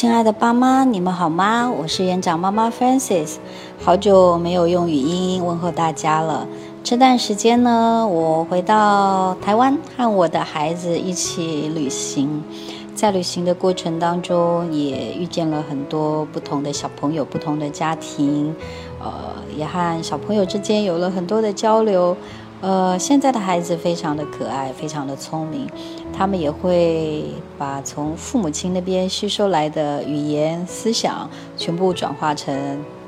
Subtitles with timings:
[0.00, 1.70] 亲爱的爸妈，你们好吗？
[1.70, 3.38] 我是园长妈妈 f r a n c i s
[3.84, 6.48] 好久没有用语音问候大家了。
[6.82, 12.42] 这段时间呢，我回到台湾，和我的孩子一起旅行。
[12.94, 18.54] 在旅行的过程当中，也遇见了很多不同的小朋友、不同的家庭，
[19.00, 19.10] 呃，
[19.54, 22.16] 也和小朋友之间有了很多的交流。
[22.60, 25.66] 呃，现在的孩子非常的可爱，非常的聪明，
[26.12, 27.24] 他们也会
[27.56, 32.54] 把从父母亲那边吸收来的语言、思想全部转化成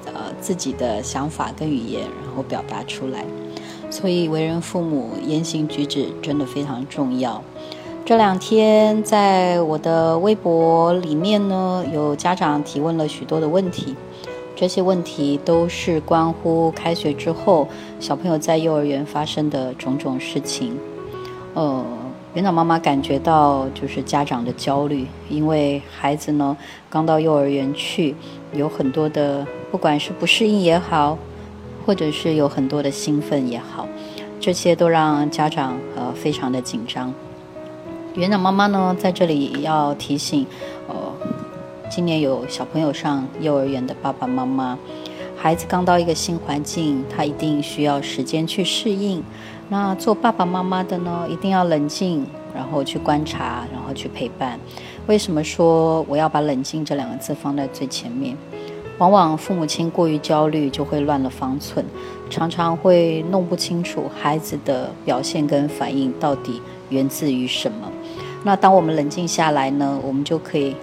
[0.07, 3.27] 呃自己的想法跟语言，然后表达出来。
[3.91, 7.43] 所以，为人父母言行举止真的非常重要。
[8.07, 13.95] 这两天在我的微博里面呢，有家长提问了许多的问题。
[14.55, 17.67] 这些问题都是关乎开学之后
[17.99, 20.79] 小朋友在幼儿园发生的种种事情。
[21.55, 21.85] 呃，
[22.35, 26.57] 园长妈妈感觉到就是家长的焦虑，因为孩子呢
[26.89, 28.15] 刚到幼儿园去，
[28.53, 31.19] 有很多的不管是不适应也好，
[31.85, 33.89] 或者是有很多的兴奋也好，
[34.39, 37.13] 这些都让家长呃非常的紧张。
[38.15, 40.47] 园长妈妈呢在这里要提醒，
[40.89, 40.95] 呃。
[41.95, 44.79] 今年有小朋友上幼儿园的爸爸妈妈，
[45.37, 49.23] 孩子刚到一个新环境，他一定需要时间去适应。
[49.69, 54.59] 那做爸爸妈妈的呢，一定要冷静，然后去观察，然后去陪伴。
[55.07, 58.35] 为什么说我要把冷静这两个字放在最前面？
[58.97, 61.85] 往往父母亲过于焦虑，就会乱了方寸，
[62.31, 67.93] 常常会弄不清楚孩子的表现跟反应到底源自于什么。
[68.43, 70.75] 那当我们冷静下来呢，我们就可以。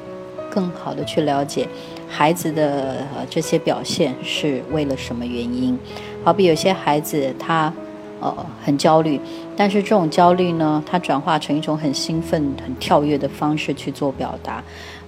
[0.60, 1.66] 更好的去了解
[2.10, 2.98] 孩子的
[3.30, 5.80] 这些表现是为了什么原因？
[6.26, 7.72] 好比有些孩子他
[8.20, 9.18] 呃很焦虑，
[9.56, 14.62] 但是这种焦虑呢，他转化成一种很兴奋、很跳跃的方式去做表达。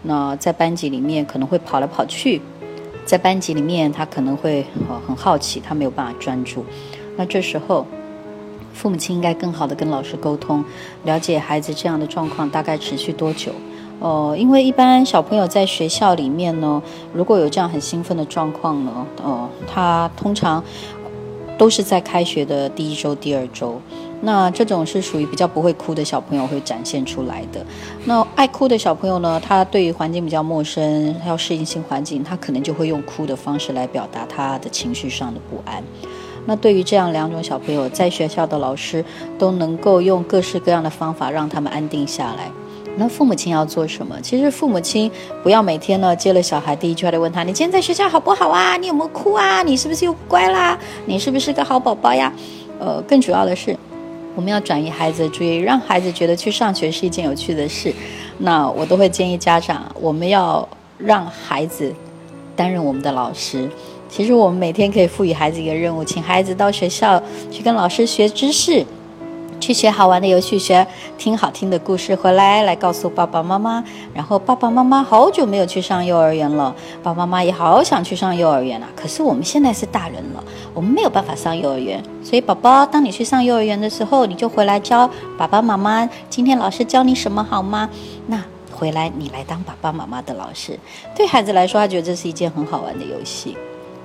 [0.04, 2.42] 那在班级里面可能会跑来跑去，
[3.04, 6.66] 在班级里面他可能会呃很好奇，他没有办法专注。
[7.18, 7.86] 那这时候
[8.74, 10.64] 父母亲应该更好的跟老师沟通，
[11.04, 13.52] 了解孩子这样的状况大概持续多久。
[14.02, 16.82] 哦，因为一般小朋友在学校里面呢，
[17.14, 20.62] 如果有这样很兴奋的状况呢，哦，他通常
[21.56, 23.80] 都是在开学的第一周、第二周。
[24.24, 27.64] 那这种是属于比较不会哭的小朋友会展现出来的。
[28.06, 35.84] 那爱哭的小朋友呢，他对于环境比较陌生，他要适应新环境，他可能就会用哭的方式来表达他的情绪上的不安。
[36.46, 39.04] 那对于这样两种小朋友，在学校的老师
[39.38, 42.52] 都能够用各式各样的方法让他们安定下来。
[42.98, 44.16] 那父母亲要做什么？
[44.22, 45.10] 其实父母亲
[45.42, 48.78] 不要每天呢接了小孩，第一句话就问他：“你今天在学校好不好啊？
[48.78, 49.64] 你有没有哭啊？
[49.64, 50.78] 你是不是又乖啦？
[51.06, 52.32] 你是不是个好宝宝呀？”
[52.80, 53.78] 呃，更主要的是，
[54.36, 57.94] 我们要转移孩子的注意，让孩子觉得去上学是一件有趣的事。
[58.40, 61.94] 那我都会建议家长，我们要让孩子
[62.56, 63.70] 担任我们的老师。
[64.10, 68.86] 其实我们每天可以赋予孩子一个任务，请孩子到学校去跟老师学知识。
[69.62, 70.86] 去学好玩的游戏，学
[71.20, 73.82] 听好听的故事，回来来告诉爸爸妈妈。
[74.12, 78.88] 然后爸爸妈妈好久没有去上幼儿园了，爸爸妈妈也好想去上幼儿园了。
[78.96, 82.04] 可是我们现在是大人了，我们没有办法上幼儿园。
[82.24, 85.08] 所以宝宝，当你去上幼儿园的时候，你就回来教
[85.38, 87.88] 爸爸妈妈，今天老师教你什么好吗？
[88.26, 90.78] 那回来你来当爸爸妈妈的老师，
[91.16, 93.56] 对孩子来说，他觉得这是一件很好玩的游戏。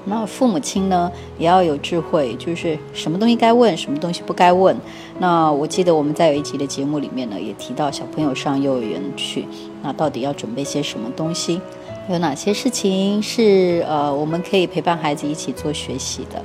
[0.08, 4.76] 那父母亲呢，也要有智慧，就是什么东西该问，什么东西不该问。
[5.18, 9.44] 那我记得我们在有一集的节目里面呢，也提到小朋友上幼儿园去，
[9.82, 11.60] 那到底要准备些什么东西？
[12.08, 16.40] 有哪些事情是呃我们可以陪伴孩子一起做学习的？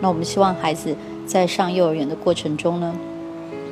[0.00, 2.94] 那我们希望孩子在上幼儿园的过程中呢，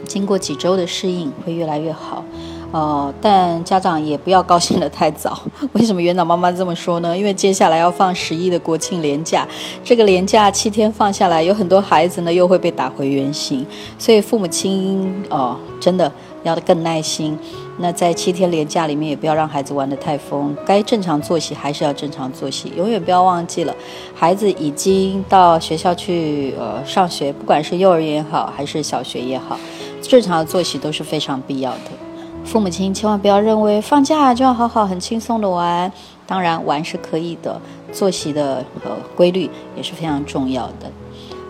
[0.05, 2.25] 经过几周的适应，会越来越好。
[2.71, 5.41] 呃，但家长也不要高兴得太早。
[5.73, 7.17] 为什么园长妈妈这么说呢？
[7.17, 9.49] 因为接下来要放十一的国庆连假，
[9.83, 13.67] 这个连假七天放下来，有很多孩子呢又会被打回原形。
[13.99, 16.13] 所以父母亲哦，真的
[16.43, 17.39] 要更耐心。
[17.81, 22.73] 那在七天连假里面，也不要让孩子玩得太疯，该正常作息还是要正常作息。
[22.77, 23.75] 永远不要忘记了，
[24.15, 29.57] 孩子已经到学校去呃上学，不管是幼儿园也好，还是小学也好，
[30.03, 32.08] 正常的作息都是非常必要的。
[32.49, 35.93] 父母亲千万不要认为放假就要好好很轻松的玩，
[36.27, 37.61] 当然玩是可以的，
[37.93, 40.91] 作息的呃规律也是非常重要的。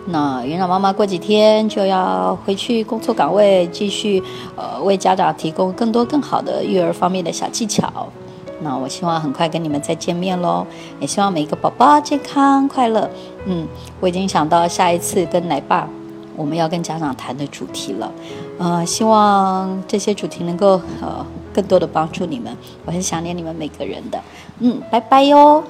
[0.07, 4.21] 那园长妈妈过几天就要回去工作岗位，继续
[4.57, 8.09] 呃为家长提供更多更好的育儿方面的小技巧。
[8.61, 10.67] 那我希望很快跟你们再见面喽，
[10.99, 13.09] 也希望每一个宝宝健康快乐。
[13.47, 13.69] 嗯，
[14.01, 15.89] 我已经想到下一次跟奶爸。
[16.39, 18.11] 我们要跟家长谈的主题了，
[18.59, 21.27] 呃，希望这些主题能够呃。
[21.51, 22.57] 更多的帮助你们。
[22.85, 24.23] 我很想念你们每个人的，
[24.61, 25.65] 嗯，拜拜哟。